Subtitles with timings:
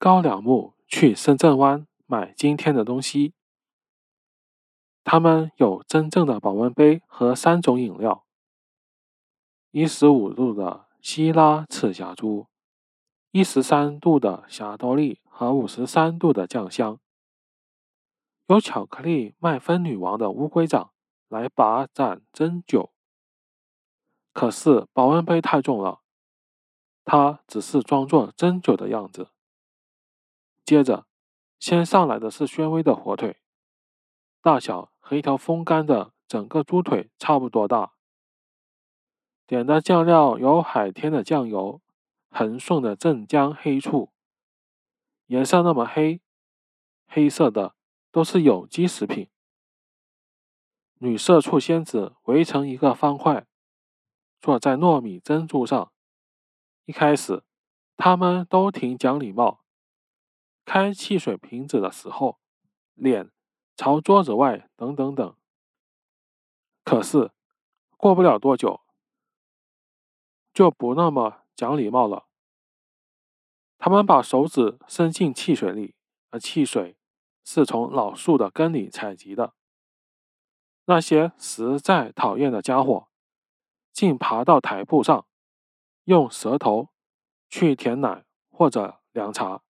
[0.00, 3.34] 高粱木去深圳湾买今天的东西。
[5.02, 8.24] 他们有真正的保温杯和三种饮料：
[9.72, 12.46] 一十五度的希拉赤霞珠，
[13.32, 17.00] 一十三度的霞多丽和五十三度的酱香。
[18.46, 20.92] 有巧克力麦芬女王的乌龟掌
[21.26, 22.92] 来把盏斟酒，
[24.32, 26.02] 可是保温杯太重了，
[27.04, 29.30] 它只是装作斟酒的样子。
[30.68, 31.06] 接着，
[31.58, 33.40] 先上来的是宣威的火腿，
[34.42, 37.94] 大小和一条风干的整个猪腿差不多大。
[39.46, 41.80] 点的酱料有海天的酱油、
[42.28, 44.12] 恒顺的镇江黑醋，
[45.28, 46.20] 颜色那么黑，
[47.06, 47.74] 黑色的。
[48.10, 49.30] 都是有机食品。
[50.98, 53.46] 女色醋仙子围成一个方块，
[54.38, 55.92] 坐在糯米珍珠上。
[56.84, 57.42] 一开始，
[57.96, 59.62] 他们都挺讲礼貌，
[60.68, 62.38] 开汽水瓶子的时候，
[62.92, 63.30] 脸
[63.74, 65.34] 朝桌子外，等等等。
[66.84, 67.30] 可是，
[67.96, 68.82] 过不了多久，
[70.52, 72.26] 就不那么讲礼貌了。
[73.78, 75.94] 他们把手指伸进汽水里，
[76.28, 76.98] 而汽水。
[77.44, 79.54] 是从老树的根里采集的。
[80.84, 83.08] 那些实在讨厌的家伙，
[83.90, 85.26] 竟爬到台布上，
[86.04, 86.90] 用舌头
[87.48, 89.62] 去舔奶或者凉茶。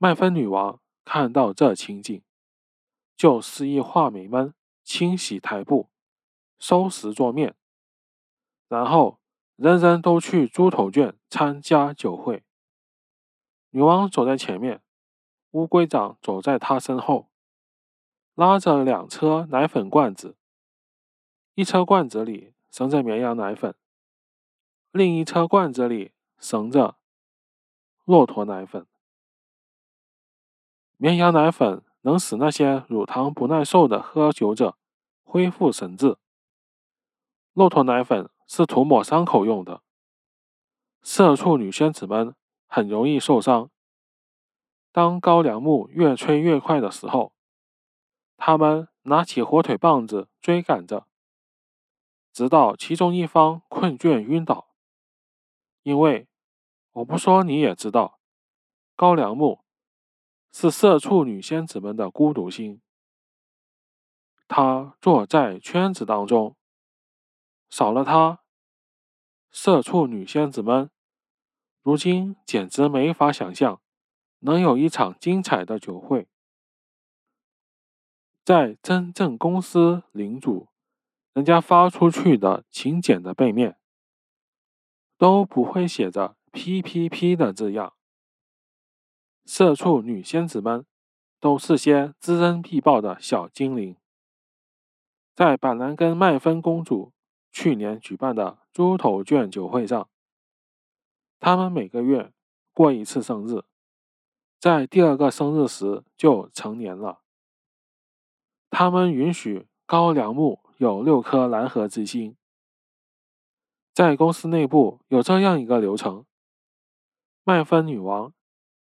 [0.00, 2.22] 麦芬女王看到这情景，
[3.16, 5.90] 就示意画眉们清洗台布、
[6.60, 7.56] 收拾桌面，
[8.68, 9.18] 然后
[9.56, 12.44] 人人都去猪头圈参加酒会。
[13.70, 14.80] 女王走在前面。
[15.52, 17.30] 乌龟长走在她身后，
[18.34, 20.36] 拉着两车奶粉罐子，
[21.54, 23.74] 一车罐子里盛着绵羊奶粉，
[24.92, 26.98] 另一车罐子里盛着
[28.04, 28.86] 骆驼奶粉。
[31.00, 34.76] 绵羊奶粉能使那些乳糖不耐受的喝酒者
[35.22, 36.16] 恢复神智，
[37.52, 39.80] 骆驼奶粉是涂抹伤口用的。
[41.00, 42.34] 社畜女仙子们
[42.66, 43.70] 很容易受伤。
[44.90, 47.32] 当高粱木越吹越快的时候，
[48.36, 51.06] 他们拿起火腿棒子追赶着，
[52.32, 54.66] 直到其中一方困倦晕倒。
[55.84, 56.26] 因为
[56.90, 58.18] 我不说你也知道，
[58.96, 59.60] 高粱木
[60.52, 62.80] 是社畜女仙子们的孤独心。
[64.46, 66.56] 她坐在圈子当中，
[67.68, 68.40] 少了她，
[69.50, 70.90] 社畜女仙子们
[71.82, 73.80] 如今简直没法想象。
[74.40, 76.28] 能有一场精彩的酒会，
[78.44, 80.68] 在真正公司领主
[81.32, 83.80] 人家发出去的请柬的背面，
[85.16, 87.97] 都不会写着 “P.P.P.” 的字样。
[89.48, 90.84] 社畜女仙子们
[91.40, 93.96] 都是些知恩必报的小精灵。
[95.34, 97.14] 在板蓝根麦芬公主
[97.50, 100.10] 去年举办的猪头卷酒会上，
[101.40, 102.30] 他们每个月
[102.74, 103.64] 过一次生日。
[104.60, 107.22] 在第二个生日时就成年了。
[108.68, 112.36] 他们允许高粱木有六颗蓝盒之心。
[113.94, 116.26] 在公司内部有这样一个流程：
[117.44, 118.34] 麦芬女王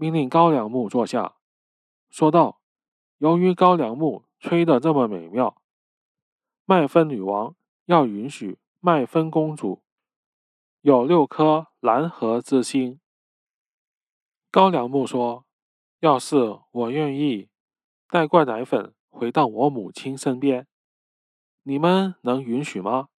[0.00, 1.36] 命令高粱木坐下，
[2.08, 2.62] 说道
[3.18, 5.60] ：“由于高粱木吹得这么美妙，
[6.64, 9.82] 麦芬女王要允许麦芬公主
[10.80, 12.98] 有六颗蓝河之心。”
[14.50, 15.44] 高粱木说。
[16.00, 17.50] 要是我愿意
[18.08, 20.66] 带罐奶粉回到我母亲身边，
[21.62, 23.10] 你们能允许吗？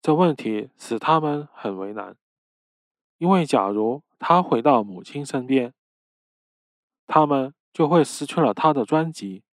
[0.00, 2.16] 这问题使他们很为难，
[3.18, 5.74] 因为假如他回到母亲身边，
[7.06, 9.44] 他们就会失去了他的专辑。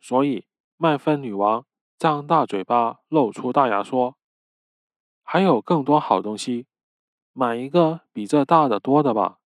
[0.00, 0.46] 所以
[0.76, 1.66] 麦芬女王
[1.98, 4.16] 张大嘴巴，露出大牙说
[5.22, 6.66] ：“还有更多好东西，
[7.32, 9.38] 买一个比这大的多的吧。”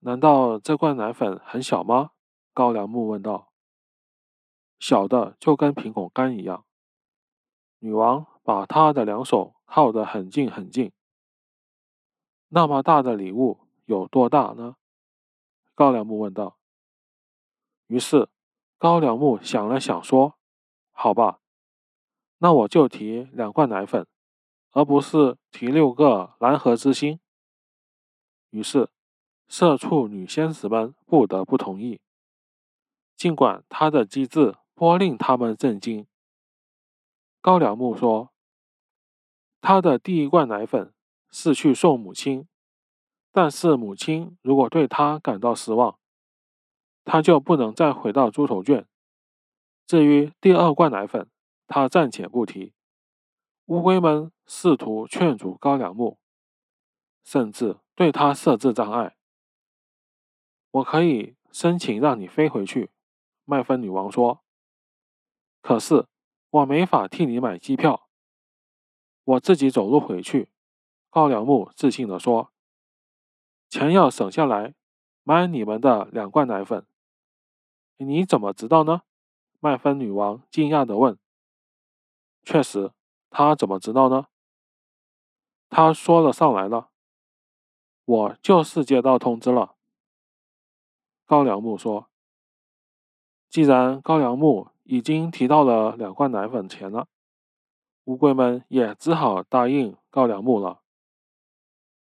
[0.00, 2.12] 难道这罐奶粉很小吗？
[2.54, 3.52] 高粱木问道。
[4.78, 6.64] 小的就跟苹果干一样。
[7.80, 10.90] 女王把她的两手靠得很近很近。
[12.48, 14.76] 那么大的礼物有多大呢？
[15.80, 16.58] 高粱木问道。
[17.86, 18.28] 于是
[18.76, 20.38] 高粱木想了想说
[20.92, 21.40] ：“好吧，
[22.36, 24.06] 那我就提两罐奶粉，
[24.72, 27.18] 而不是提六个蓝河之心。”
[28.50, 28.90] 于是。
[29.48, 32.00] 社畜女仙子们不得不同意，
[33.16, 36.06] 尽管他的机智颇令他们震惊。
[37.40, 38.32] 高粱木说
[39.60, 40.94] ：“他的第一罐奶粉
[41.32, 42.46] 是去送母亲，
[43.32, 45.98] 但是母亲如果对他感到失望，
[47.04, 48.86] 他就不能再回到猪头圈。
[49.86, 51.28] 至于第二罐奶粉，
[51.66, 52.72] 他暂且不提。
[53.66, 56.18] 乌龟们试图劝阻高粱木，
[57.22, 59.16] 甚至对他设置障碍。
[60.72, 62.90] 我可以申请让你飞回去，
[63.44, 64.42] 麦芬女王说。
[65.60, 66.06] 可是
[66.50, 68.08] 我没法替你买机票，
[69.24, 70.50] 我自己走路回去。
[71.10, 72.52] 高粱木自信地说
[73.70, 74.74] ：“钱要省下来，
[75.22, 76.84] 买你们的两罐奶粉。”
[77.96, 79.02] 你怎么知道呢？
[79.60, 81.18] 麦芬女王惊讶地问。
[82.44, 82.92] “确实。”
[83.32, 84.26] 他怎么知道呢？
[85.68, 86.90] 他说了上来了，
[88.04, 89.76] 我就是接到通知了。
[91.26, 92.10] 高粱木说
[93.48, 97.06] ：“既然高粱木已经提到了两罐奶粉钱了，
[98.06, 100.80] 乌龟们也只好答应高粱木了。”